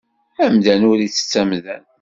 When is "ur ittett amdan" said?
0.91-1.83